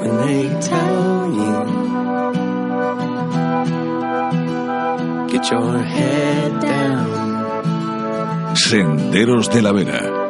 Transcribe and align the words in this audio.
when 0.00 0.16
they 0.26 0.42
tell 0.60 1.32
you 1.38 1.52
get 5.28 5.50
your 5.50 5.82
head 5.82 6.60
down. 6.60 7.22
Senderos 8.56 9.50
de 9.50 9.62
la 9.62 9.72
Vera, 9.72 10.28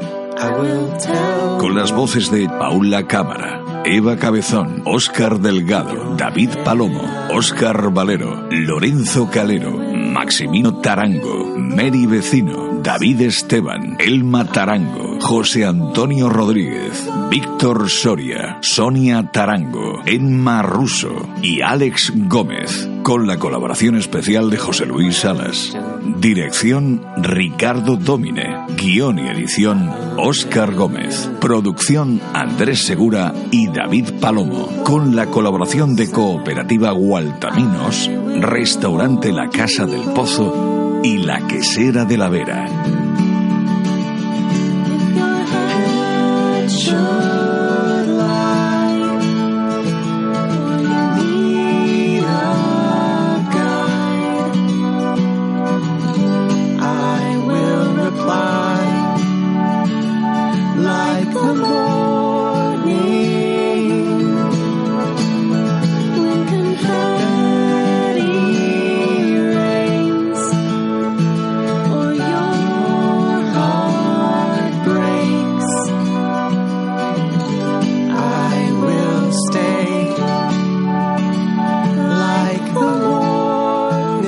con 1.58 1.74
las 1.76 1.92
voces 1.92 2.30
de 2.30 2.48
Paula 2.48 3.06
Cámara, 3.06 3.82
Eva 3.84 4.16
Cabezón, 4.16 4.82
Óscar 4.84 5.38
Delgado, 5.40 6.16
David 6.16 6.50
Palomo, 6.64 7.02
Óscar 7.30 7.92
Valero, 7.92 8.48
Lorenzo 8.50 9.28
Calero, 9.30 9.91
Maximino 10.12 10.80
Tarango, 10.80 11.56
Mary 11.56 12.04
Vecino, 12.04 12.80
David 12.82 13.22
Esteban, 13.22 13.96
Elma 13.98 14.44
Tarango, 14.44 15.18
José 15.20 15.64
Antonio 15.64 16.28
Rodríguez, 16.28 17.08
Víctor 17.30 17.88
Soria, 17.88 18.58
Sonia 18.60 19.30
Tarango, 19.32 20.02
Emma 20.04 20.60
Russo 20.60 21.28
y 21.40 21.62
Alex 21.62 22.12
Gómez, 22.28 22.88
con 23.02 23.26
la 23.26 23.38
colaboración 23.38 23.96
especial 23.96 24.50
de 24.50 24.58
José 24.58 24.84
Luis 24.84 25.16
Salas. 25.16 25.74
Dirección 26.18 27.02
Ricardo 27.16 27.96
Domine. 27.96 28.51
Guión 28.76 29.18
y 29.18 29.28
edición 29.28 29.90
Óscar 30.16 30.74
Gómez. 30.74 31.30
Producción 31.40 32.20
Andrés 32.32 32.84
Segura 32.84 33.32
y 33.50 33.68
David 33.68 34.20
Palomo. 34.20 34.68
Con 34.84 35.14
la 35.16 35.26
colaboración 35.26 35.96
de 35.96 36.10
Cooperativa 36.10 36.92
Gualtaminos, 36.92 38.10
Restaurante 38.40 39.32
La 39.32 39.48
Casa 39.48 39.86
del 39.86 40.02
Pozo 40.14 41.00
y 41.02 41.18
La 41.18 41.46
Quesera 41.46 42.04
de 42.04 42.16
la 42.16 42.28
Vera. 42.28 43.01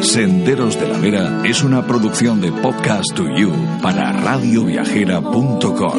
Senderos 0.05 0.79
de 0.79 0.87
la 0.87 0.99
Vera 0.99 1.43
es 1.45 1.65
una 1.65 1.87
producción 1.87 2.41
de 2.41 2.53
Podcast 2.53 3.15
to 3.15 3.25
You 3.37 3.51
para 3.83 4.13
radioviajera.com. 4.13 5.99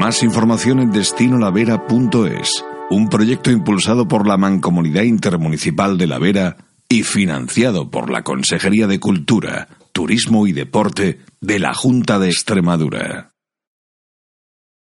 Más 0.00 0.22
información 0.22 0.80
en 0.80 0.90
destinolavera.es, 0.90 2.64
un 2.90 3.08
proyecto 3.08 3.50
impulsado 3.50 4.08
por 4.08 4.26
la 4.26 4.38
Mancomunidad 4.38 5.02
Intermunicipal 5.02 5.98
de 5.98 6.06
La 6.06 6.18
Vera 6.18 6.56
y 6.88 7.02
financiado 7.02 7.90
por 7.90 8.10
la 8.10 8.22
Consejería 8.22 8.86
de 8.86 8.98
Cultura, 8.98 9.68
Turismo 9.92 10.46
y 10.46 10.52
Deporte 10.52 11.20
de 11.40 11.58
la 11.58 11.74
Junta 11.74 12.18
de 12.18 12.28
Extremadura. 12.28 13.35